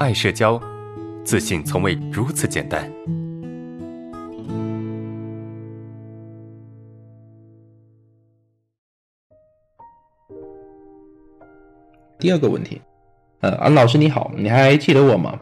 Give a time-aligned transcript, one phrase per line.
[0.00, 0.60] 爱社交，
[1.24, 2.88] 自信从未如此简单。
[12.16, 12.80] 第二个问题，
[13.40, 15.40] 呃，安老师你好，你还记得我吗？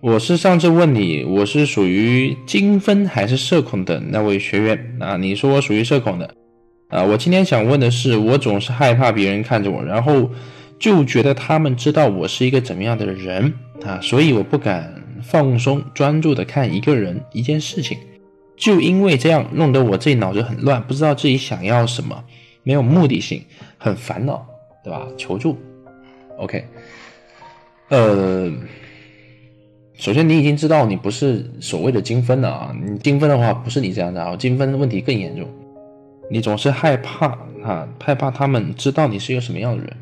[0.00, 5.16] 我是上次问你，我是属于精分还是社恐的那位学员啊？
[5.16, 6.32] 你说我属于社恐的，
[6.88, 10.30] 啊，我今天想问的是，我总是害怕别人看着我，然后
[10.78, 13.52] 就觉得他们知道我是一个怎么样的人
[13.84, 17.98] 啊，所以我不敢放松专注的看一个人一件事情，
[18.56, 22.24] 就因为这样弄得我自己脑子很乱，不知道自己想要什么，
[22.62, 23.44] 没有目的性，
[23.78, 24.46] 很烦恼，
[24.84, 25.06] 对吧？
[25.16, 25.56] 求助
[26.38, 26.64] ，OK，
[27.88, 28.52] 呃。
[29.94, 32.74] 首先，你已经知道你不是所谓的精分了啊！
[32.84, 35.48] 你精分的话，不是你这样的啊，精分的问题更严重。
[36.28, 37.26] 你总是害怕
[37.62, 39.96] 啊，害怕他们知道你是一个什么样的人。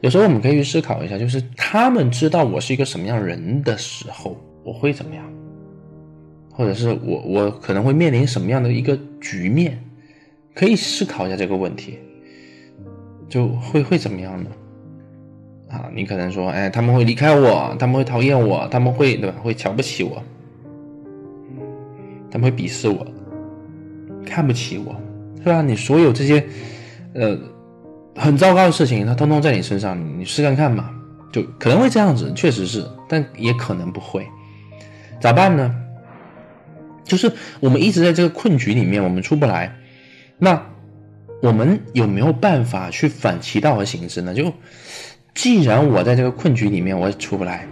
[0.00, 5.24] 有时候我们可以去思考一下，就是他们知道我是一个什么样人的时候，我会怎么样？
[6.50, 9.82] 或者是我我可能会面临什么样的一个局面？
[10.54, 11.98] 可以思考一下这个问题，
[13.28, 14.50] 就会会怎么样呢？
[15.68, 19.36] 啊，你可能说，哎，他们会离开我，他们会讨厌我，他们会对吧？
[19.42, 20.20] 会瞧不起我，
[22.30, 23.06] 他们会鄙视我，
[24.24, 24.96] 看不起我，
[25.38, 25.62] 是吧？
[25.62, 26.44] 你所有这些，
[27.12, 27.38] 呃，
[28.18, 30.90] 很糟糕的事情，它通通在你身上，你试看看嘛，
[31.32, 34.26] 就可能会这样子，确实是，但也可能不会，
[35.20, 35.74] 咋办呢？
[37.04, 39.74] 就是我们一直在这个困局里面，我们出不来，
[40.38, 40.60] 那
[41.40, 44.34] 我们有没有办法去反其道而行之呢？
[44.34, 44.52] 就。
[45.34, 47.64] 既然我在这个困局里面我也出不来，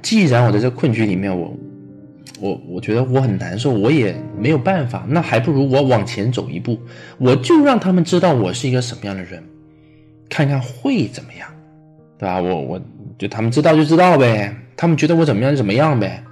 [0.00, 1.54] 既然我在这个困局里面我，
[2.40, 6.80] 我我觉得我很难受，我也没有办法，那还不如我往前走一步，
[7.18, 9.44] 我就让他们知道我是一个什么样的人，
[10.32, 11.46] 看看会怎么样，
[12.18, 12.40] 对吧？
[12.40, 12.80] 我我
[13.18, 16.24] 就他们知道就知道呗，他们觉得我怎么样就怎么样呗，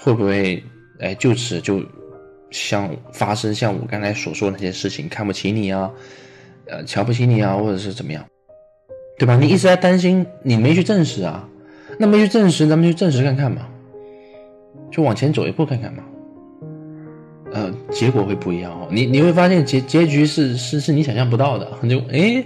[0.00, 0.60] 会不会
[0.98, 1.80] 哎就此就
[2.50, 5.88] 像发生像我刚才所说那些事情，看不起你啊，
[6.66, 8.24] 呃瞧不起你啊，或者是怎么样？
[9.20, 9.38] 对吧？
[9.38, 11.48] 你一直在担心，你没去证实啊？
[12.00, 13.68] 那没去证实，咱们去证实看看嘛，
[14.90, 16.02] 就往前走一步看看嘛。
[17.52, 18.88] 呃，结果会不一样哦。
[18.90, 22.42] 你你会发现结结局是是是你想象不到的，就哎，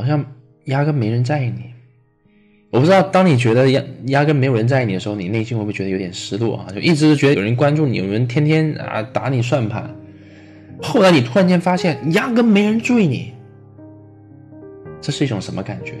[0.00, 0.24] 好像
[0.64, 1.64] 压根没人在意你。
[2.70, 6.66] 我不知道，当你觉得压压根没有人在意你的时候，你内心会不会觉得有点失落啊？
[6.72, 9.90] 就一直觉得有人关注你，有人天天啊打你算盘。
[10.80, 13.32] 后来你突然间发现，压根没人注意你。
[15.00, 15.94] 这是一种什么感觉？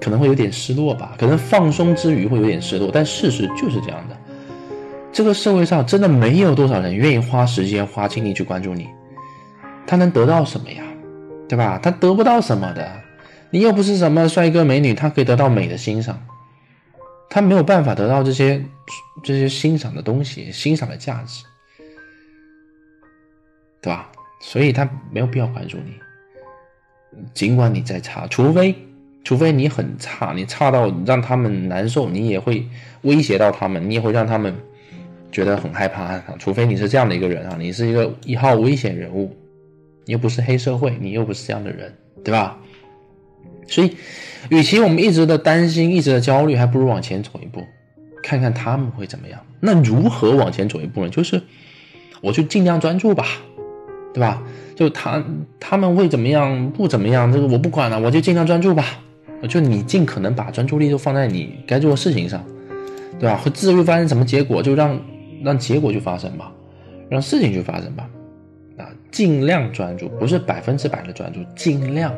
[0.00, 4.16] 可能会有点失落吧，可能放松之余会有点失落，但事实就是这样的。
[5.10, 8.86] 这个社会上真的没有多少人愿意花时间、花精力去关注你，
[9.86, 10.84] 他能得到什么呀？
[11.48, 11.78] 对吧？
[11.82, 12.90] 他得不到什么的。
[13.50, 16.20] 你又不是什么帅哥美女，他可以得到美的欣赏，
[17.30, 18.62] 他没有办法得到这些
[19.22, 21.44] 这些欣赏的东西、欣赏的价值，
[23.80, 24.10] 对吧？
[24.40, 25.94] 所以他没有必要关注你。
[27.32, 28.74] 尽管你再差，除非
[29.24, 32.68] 除非你很差，你差到让他们难受，你也会
[33.02, 34.54] 威胁到他们，你也会让他们
[35.32, 36.20] 觉得很害怕。
[36.38, 39.34] 除非你是这样的一个人啊，你是一个一号危险人物，
[40.06, 41.92] 你又不是黑社会，你又不是这样的人，
[42.24, 42.58] 对吧？
[43.68, 43.96] 所以，
[44.48, 47.62] 与其我们一直的担心，一直的焦虑，还不如往前走一步，
[48.22, 49.38] 看看他们会怎么样。
[49.60, 51.10] 那如何往前走一步呢？
[51.10, 51.42] 就是
[52.20, 53.26] 我就尽量专注吧，
[54.14, 54.42] 对吧？
[54.76, 55.24] 就他
[55.58, 58.84] 他们会怎么样不怎么样，这个我不管了，我就尽量专注吧。
[59.48, 62.44] 就你尽可能把专注力都放在你该做的事情上，
[63.18, 63.36] 对吧？
[63.36, 65.00] 会至于发生什么结果，就让
[65.42, 66.52] 让结果去发生吧，
[67.08, 68.08] 让事情去发生吧。
[69.16, 72.12] 尽量专注，不是百分之百的专注，尽量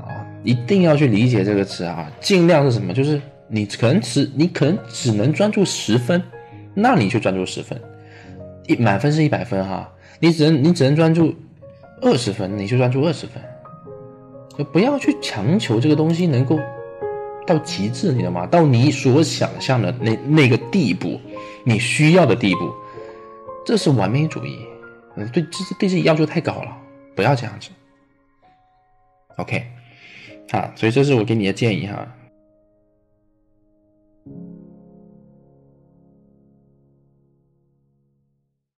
[0.00, 0.06] 啊，
[0.44, 2.08] 一定要去理解这个词啊。
[2.20, 2.94] 尽量是什么？
[2.94, 6.22] 就是你可能只你可能只能专注十分，
[6.74, 7.76] 那你就专注十分。
[8.68, 11.34] 一满分是一百分哈，你只能你只能专注。
[12.04, 13.42] 二十分你就专注二十分，
[14.56, 16.58] 就不要去强求这个东西能够
[17.46, 18.46] 到极致，你知道吗？
[18.46, 21.20] 到你所想象的那那个地步，
[21.64, 22.72] 你需要的地步，
[23.66, 24.66] 这是完美主义。
[25.16, 26.76] 嗯，对，这对自己要求太高了，
[27.14, 27.70] 不要这样子。
[29.36, 29.66] OK，
[30.50, 32.06] 啊，所以这是我给你的建议哈。